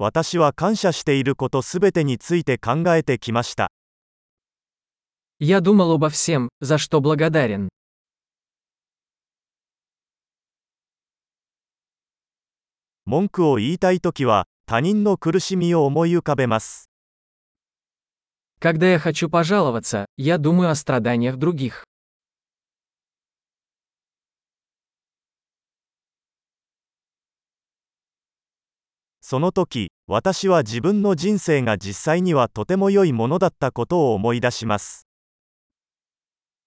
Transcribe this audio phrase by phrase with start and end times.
[0.00, 3.72] 私は感謝していることすべてについて考えてきました。
[5.40, 7.68] Я думал обо всем, за что благодарен.
[13.06, 16.88] 文句を言いたいときは、他人の苦しみを思い浮かべます。
[18.60, 21.84] Когда я хочу пожаловаться, я думаю о страданиях других.
[29.27, 35.07] その時、私は自分の人生が実際にはとても良いものだったことを思い出します。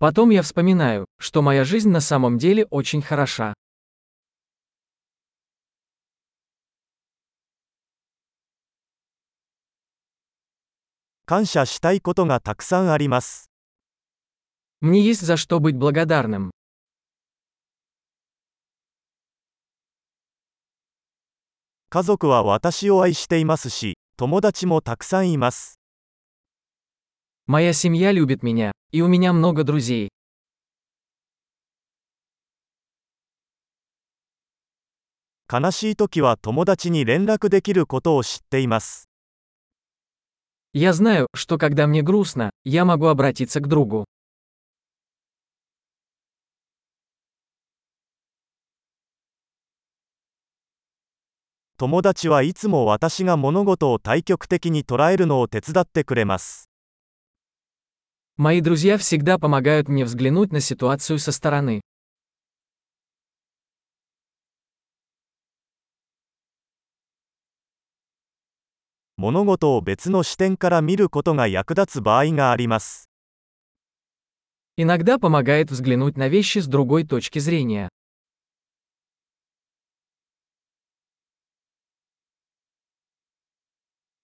[0.00, 3.54] Потом я вспоминаю, что моя жизнь на самом деле очень хороша.
[11.26, 13.50] 感謝したいことがたくさんあります。
[14.80, 16.50] Мне есть за что быть благодарным.
[21.92, 25.80] 家族は私を愛していますし、友達もたくさんいます。
[27.46, 30.10] Моя семья любит меня, и у меня много друзей.
[35.50, 39.08] 悲しい時は友達に連絡できることを知っています。
[40.74, 44.04] Я знаю, что когда мне грустно, я могу обратиться к другу.
[51.80, 56.68] 友達はいつも私が物事を対極的に捉えるのを手伝ってくれます。
[58.36, 61.80] Мои друзья всегда помогают мне взглянуть на ситуацию со стороны.
[69.16, 73.08] 物事を別の視点から見ることが役立つ場合があります。
[74.76, 77.88] Иногда помогает взглянуть на вещи с другой точки зрения.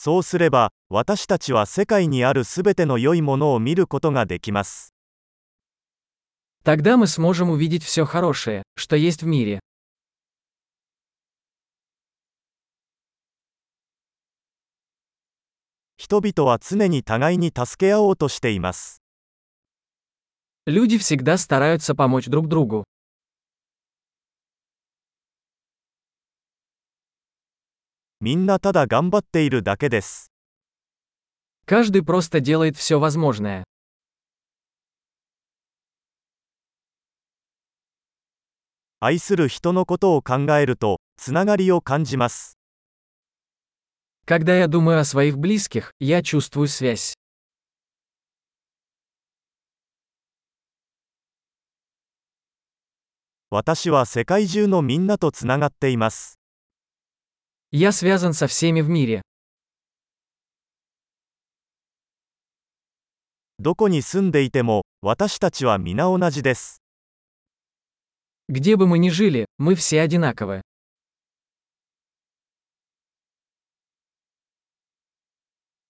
[0.00, 4.94] そうすれば、私たちは世界にあるすべての良いものを見ることができます。
[6.64, 9.60] Тогда мы сможем увидеть все хорошее, что есть в мире.
[15.96, 19.02] 人々は常に互いに助け合おうとしています。
[20.66, 22.84] Люди всегда стараются помочь друг другу.
[28.20, 30.32] みんなただ頑張っているだけです。
[31.66, 33.64] Каждый просто делает все возможное.
[39.00, 42.58] 愛する人のことを考えると、つながりを感じます。
[44.24, 47.14] Когда я думаю о своих близких, я чувствую связь.
[53.50, 56.39] 私は世界中のみんなとつながっています。
[57.72, 59.22] Я связан со всеми в мире.
[63.58, 66.82] どこに住んでいても、私たちは皆同じです。
[68.48, 70.62] Где бы мы ни жили, мы все одинаковы.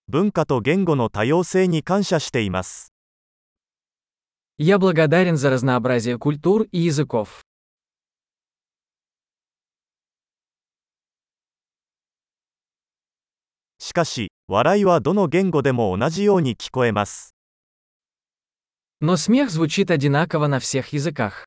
[0.09, 2.93] 文化と言語の多様性に感謝しています。
[4.59, 7.45] Я благодарен за разнообразие культур и языков.
[13.81, 17.35] しかし、笑いはどの言語でも同じように聞こえます。
[19.01, 21.45] Но смех звучит одинаково на всех языках.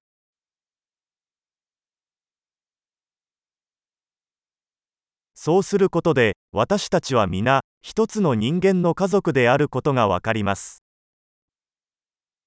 [5.33, 10.83] そうすることで、私たちは皆、一つの人間の家族であることがわかります。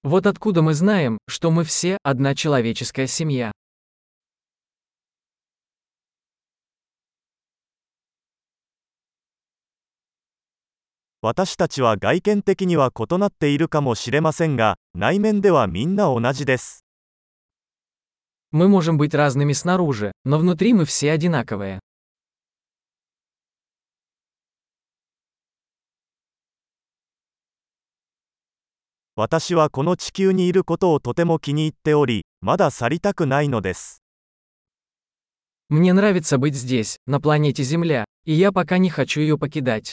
[0.05, 3.53] Вот откуда мы знаем, что мы все одна человеческая семья.
[11.23, 16.85] 私たちは外見的には異なっているかもしれませんが、内面ではみんな同じです。
[18.51, 21.79] Мы можем быть разными снаружи, но внутри мы все одинаковые.
[29.15, 34.03] 私はこの地球にいることをとても気に入っており、まだ去りたくないのです。
[35.69, 39.93] Мне нравится быть здесь, на планете Земля, и я пока не хочу ее покидать.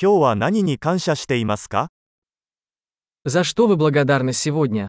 [0.00, 1.88] 今日は何に感謝していますか
[3.24, 4.88] За что вы благодарны сегодня?